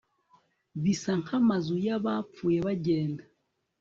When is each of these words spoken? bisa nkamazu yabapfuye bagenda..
bisa 0.83 1.11
nkamazu 1.21 1.75
yabapfuye 1.85 2.59
bagenda.. 2.67 3.23